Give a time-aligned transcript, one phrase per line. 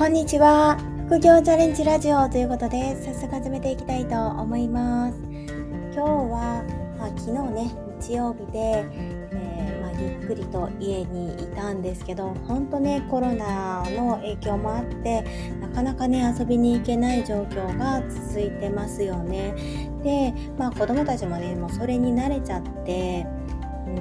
[0.00, 0.78] こんにちは。
[1.08, 5.18] 副業チャレンジラジオということで早速始めていきたいと思います。
[5.18, 6.64] 今日は、
[6.98, 7.70] まあ、昨日ね
[8.00, 8.86] 日曜日で、
[9.30, 15.22] えー、まあ、ゆっくりと家にいたんですけど本当ねコロナの影響もあって
[15.60, 19.54] なかなかね遊びに行けない状況が続いてますよね。
[20.02, 23.26] でまあ子供たちもねもうそれに慣れちゃって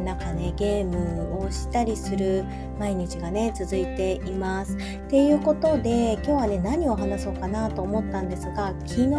[0.03, 2.45] なんかねゲームをしたりする
[2.79, 4.75] 毎日がね続いています。
[4.75, 4.77] っ
[5.09, 9.15] ていうことで今日はね何を話そうかなと思ったんですが昨日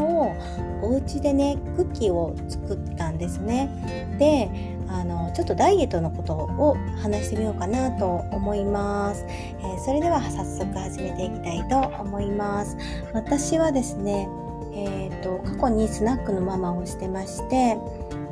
[0.83, 4.17] お家でねクッキーを作ったんですね。
[4.19, 9.25] であのちょっとダイエットのことを話してみようかなと思います。
[9.29, 12.77] えー、それでは早速始めていきたいと思います。
[13.13, 14.29] 私はですね
[14.73, 17.77] えーと、過去にスナックのママをしてまして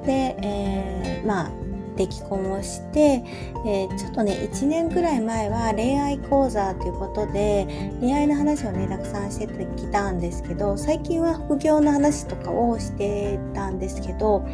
[0.05, 1.51] で、えー、まあ
[1.99, 3.25] で既婚をして、
[3.67, 7.67] えー、ちょっとね1年ぐらい前は恋愛講座ということで
[8.01, 14.47] 恋愛の話をねたくさんしてきたんですけど最近は副業の話とかをしてたんですけど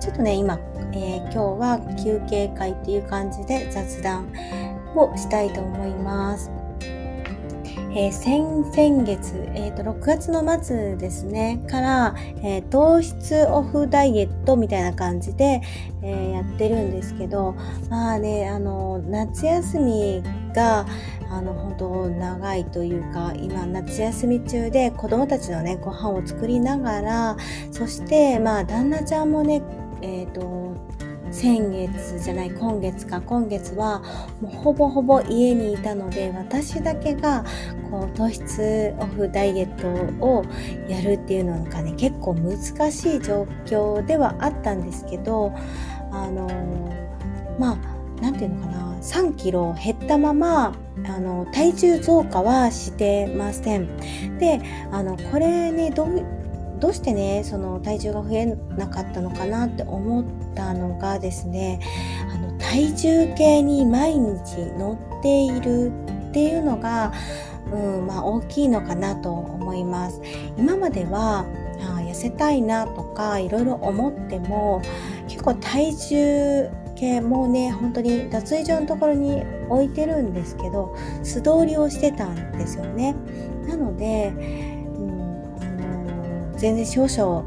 [0.00, 0.58] ちょっとね今、
[0.92, 4.28] えー、今日は休憩会っていう感じで雑談
[4.96, 6.53] をしたいと思います。
[7.96, 15.62] えー、先々月、えーと、6月の末ですねから、えー、糖質オフダイエットみたいな感じで、
[16.02, 17.54] えー、やってるんですけど
[17.88, 20.22] まあねあの夏休み
[20.52, 20.86] が
[21.30, 27.36] あの本当長いというか今夏休み中で子供たちのねご飯を作りながら
[27.70, 29.62] そしてまあ旦那ちゃんもね
[30.02, 30.74] えっ、と
[31.34, 34.00] 先月じゃない今月か今月は
[34.40, 37.44] もうほぼほぼ家にいたので私だけが
[37.90, 40.44] こう糖質オフダイエットを
[40.88, 42.56] やるっていうのがね結構難
[42.92, 45.52] しい状況ではあったんですけど
[46.12, 46.48] あの
[47.58, 47.78] まあ
[48.22, 50.72] 何て言うのかな3キロ減ったまま
[51.04, 53.88] あの体重増加はしてません。
[54.38, 54.60] で
[54.92, 56.43] あのこれねどう
[56.84, 58.44] どうしてねその体重が増え
[58.76, 60.24] なかったのかなって思っ
[60.54, 61.80] たのがですね
[62.30, 65.90] あの体重計に毎日乗っている
[66.28, 67.10] っていうのが、
[67.72, 70.20] うんまあ、大きいのかなと思います。
[70.58, 71.46] 今までは
[71.80, 74.82] あ痩せたいなとかいろいろ思っても
[75.26, 83.14] 結構体重計もね本当に脱衣所のところに置いてるんですけど素通りをしてたんですよね。
[83.66, 84.73] なので
[86.56, 87.44] 全然少々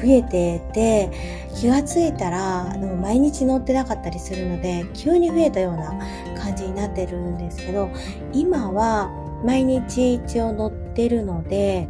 [0.00, 1.10] 増えてて
[1.54, 5.98] 気がついたらでも毎日乗ってなかったりするので急に増えたような
[6.40, 7.90] 感じになってるんですけど
[8.32, 9.10] 今は
[9.44, 11.88] 毎日一応乗ってるので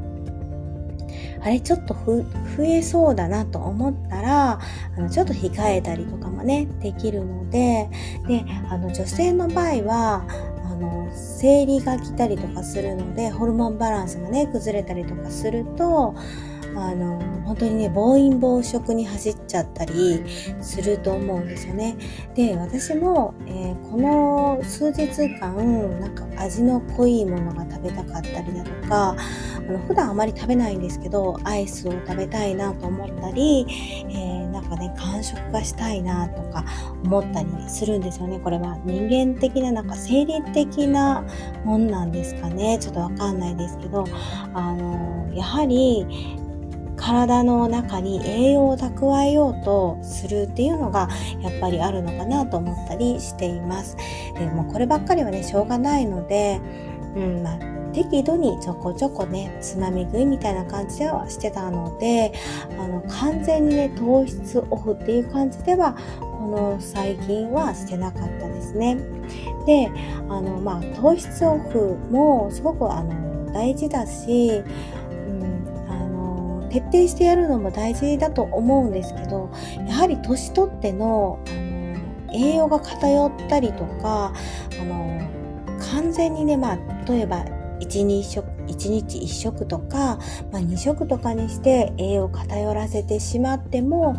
[1.41, 2.25] あれちょっと増
[2.65, 4.61] えそうだなと思ったら
[4.97, 7.89] あのちょっと控えたりとかもねできるので
[8.27, 10.27] であの女性の場合は
[10.79, 16.15] の生理が来たりとかするのでホルモンバランスがね崩れたりとかすると
[16.77, 20.23] あの本当にね暴飲暴食に走っちゃったり
[20.61, 21.97] すると思うんですよね。
[22.35, 25.09] で私も、えー、この数日
[25.39, 25.55] 間
[26.01, 29.17] なんか味の濃いものが食べたかったりだとか
[29.57, 33.67] あの普段あまり食べないんですけどアイスを食べたいなと思ったり、
[34.11, 36.65] えー、なんかね完食がしたいなとか
[37.05, 38.39] 思ったりするんですよね。
[38.41, 41.25] これは人間的ななんか生理的な
[41.65, 44.05] もんなんですかねちょっとわかんないですけど
[44.55, 46.07] あのやはり
[46.99, 51.09] 体の中に栄養を蓄えようとするっていうのが
[51.41, 53.97] やっぱりあるのかなと思ったりしています。
[54.35, 56.61] でもこればっかりはねしょうがないので、
[57.17, 57.59] うんまあ、
[57.93, 62.33] 適度にちょこちょこねつまみ食いみたいな感じではしてたので
[62.79, 68.97] あの完全にね糖質オフっていう感じではこの最近はしてなかったですね。
[69.67, 69.91] で
[70.29, 74.63] あのまあ糖質オフもすごくあの大事だし
[76.69, 79.51] 徹底してやるのも大事だと思うんですけど
[79.87, 81.79] やはり年取ってのあの
[82.33, 84.33] 栄養が偏ったりとか
[84.81, 85.29] あの
[85.93, 86.77] 完全にねまあ
[87.07, 87.45] 例えば
[87.81, 90.19] 1日1食 ,1 日1食とか、
[90.53, 94.17] まあ、2食とかにして栄養を偏らせてしまっても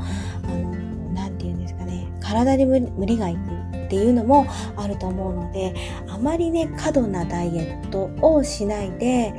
[1.13, 3.39] 何て言うんですかね体に無理がいく
[3.85, 4.45] っていうのも
[4.75, 5.75] あると思うので
[6.07, 9.33] あまりね過度なダイエットをしないで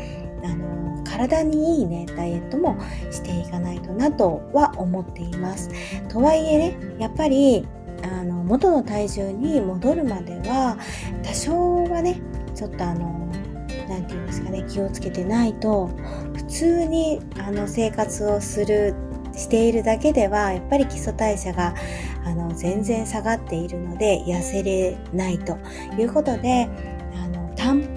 [0.45, 0.80] あの
[1.11, 2.79] 体にいいねダイエットも
[3.11, 5.71] していかないとなとは思っています。
[6.09, 7.67] とはいえねやっぱり
[8.03, 10.79] あの元の体重に戻るまでは
[11.23, 12.21] 多少はね
[12.55, 13.31] ちょっとあの
[13.89, 15.89] 何て言うんですかね気をつけてないと
[16.35, 18.95] 普通にあの生活をする
[19.33, 21.75] しているだけではやっぱり基礎代謝が
[22.25, 25.57] あの全然下がっているので痩せれないと
[25.99, 26.69] いうことで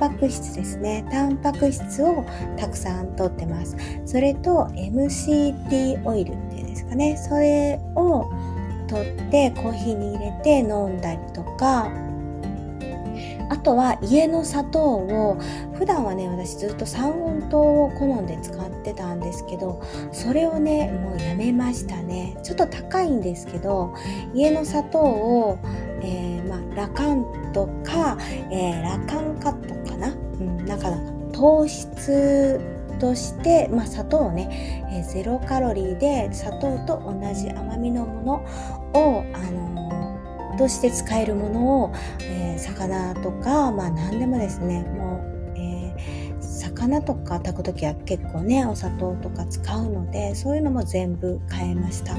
[0.04, 1.06] パク質ですね。
[1.10, 2.26] タンパク質を
[2.58, 3.78] たくさんとってます。
[4.06, 7.16] それと MCT オイルっていうんですかね。
[7.16, 8.30] それを
[8.90, 11.90] 取ってコーヒーに入れて飲んだりとか。
[13.50, 15.38] あとは家の砂糖を
[15.74, 22.36] 普段はね私ずっと三温糖を好んで使ってたんですけどそれをねもうやめましたね。
[22.44, 23.94] ちょっと高いんですけど
[24.34, 25.60] 家の砂糖を、
[26.02, 28.18] えー、まあ、ラカントか、
[28.50, 29.83] えー、ラカンカット
[30.78, 32.60] だかな、うん、なんか糖質
[33.00, 38.34] として、まあ、砂糖をね、えー、ゼロカロリーで砂糖と同じ甘みのもの
[38.94, 45.34] を、あのー、として使えるものを、えー、魚とか、まあ、何でもですねもう、
[46.84, 52.16] 魚とか炊く時は結構ねお砂糖とか使うのでそういうのも全部変えました。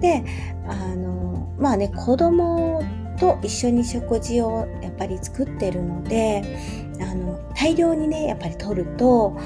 [0.00, 0.24] で
[0.66, 2.82] あのまあね子供
[3.18, 6.42] と一緒に食事をやっぱり作ってるので
[7.00, 9.38] あの大量にねやっぱり取ると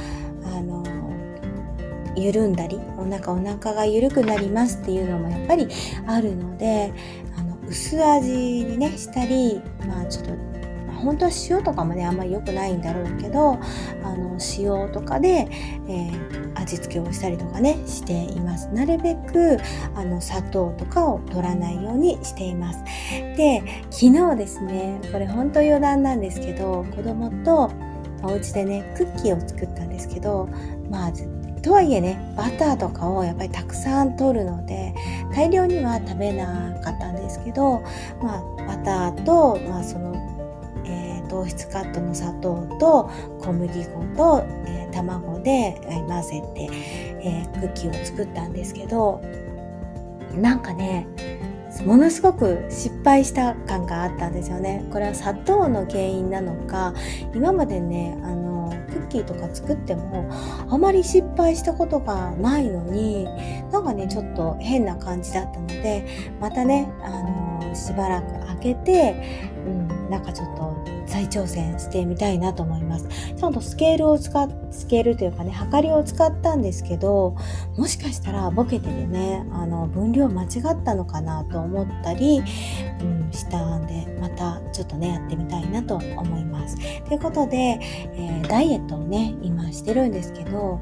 [0.44, 0.84] あの
[2.16, 5.68] 緩んだりお腹お腹が緩くなりますっていうのもやっぱり
[6.06, 6.92] あるので
[7.36, 10.53] あの薄味にねしたりまあちょっと
[10.94, 15.48] 本当は塩とかもねあんまり良くないんだろうけどあの塩とかで、
[15.88, 18.68] えー、味付けをしたりとかねしています。
[18.68, 19.58] なるべく
[19.94, 22.82] あの砂糖とかを取らないようにしています。
[23.36, 27.70] で昨日ですねこれ本当余談なんですけど子供と
[28.22, 30.48] お家でねクッキーを作ったんですけど
[30.90, 31.12] まあ
[31.62, 34.94] とはいえねバターとかをやっぱりたくさん取るので
[35.34, 37.82] 大量には食べなかったんですけど、
[38.22, 40.12] まあ、バターと、まあ、その、
[41.34, 43.10] 糖質カットの砂糖と
[43.40, 46.68] 小麦粉と、えー、卵で混ぜて、
[47.22, 49.20] えー、クッキーを作ったんですけど
[50.36, 51.08] なんかね
[51.84, 54.86] ものすごく失敗した感があったんですよね。
[54.92, 56.94] これは砂糖の原因なのか
[57.34, 60.30] 今までねあのクッキーとか作っても
[60.70, 63.24] あまり失敗したことがないのに
[63.72, 66.06] なんかねちょっと変な感じだったので
[66.40, 73.08] またねあのしばらく開けて、うん、なんかちょっと再挑戦してみたいなと思います。
[73.36, 77.36] ちゃんとスケールを使っ、スケールというかね、測りを使ったんですけど、
[77.76, 82.42] もしかしたらボケてでね、あの、分量間違ったのかなと思ったり、
[83.00, 86.76] うん、したんで、またちょっとね、やってみたいなと思います。
[87.04, 87.78] ということで、
[88.14, 90.80] えー、ダイエットをね、今してるんですけど、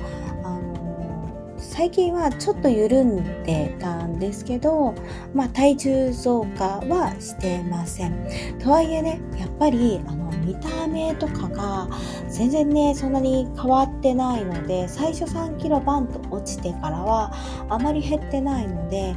[1.72, 4.94] 最近はちょっと緩んでたんですけど、
[5.32, 8.28] まあ、体重増加はしてません。
[8.58, 11.88] とはいえねやっぱりあの見た目とかが
[12.28, 17.32] 全然ねそんなに変わってないので最初3キロバンと落ちてからは
[17.68, 19.14] あまり減ってないので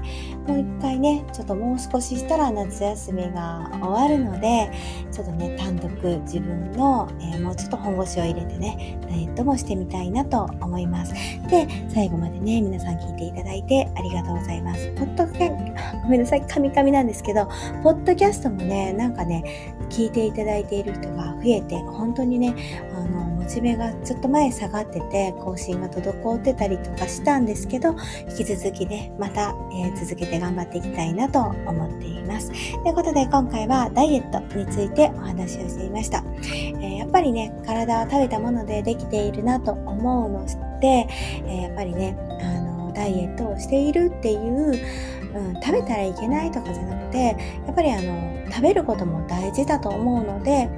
[0.47, 4.71] もう一回ねちょっともう少ししたら夏休みが終わるので
[5.11, 11.13] ちょっとね単独自分の、えー、もうちょっと本腰を入れてねダイエットもしてみたいなと思います。
[11.49, 14.91] で最後までね皆さん聞いていただいてありがとうございます。
[14.95, 15.55] ポッドキャ
[16.03, 17.47] ごめんなさいカミカミなんですけど
[17.83, 22.55] ポッドキャストもねなんかね聞いていただいている人が増えて本当にね
[22.93, 27.95] あのモチベがちょっと前下がってて更新が滞ってたりとかしたんですけど
[28.29, 32.49] 引き続きねまた、えー、続けて頑張っていきたいなと思っています。
[32.49, 40.45] ということで今回はダイエットについてお話をしていました、えー、やっぱりね体は食べたものでできているなと思うの
[40.79, 41.07] で、
[41.45, 44.73] えー、やっぱりねあのダイエットをしているっていう
[45.35, 47.17] うん、食べたらいけないとかじゃなくて
[47.65, 50.69] やっぱりあの食べることも大事だと思うので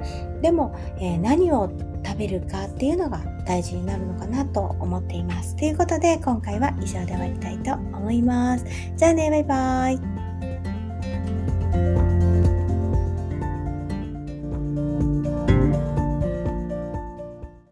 [0.42, 1.70] でも、えー、何を
[2.04, 5.56] 食べるかっていうのが大事になるのかなと思っています。
[5.56, 8.64] ということで今回は以上で終わりたいと思います。
[8.96, 10.17] じゃあね、バイバイ。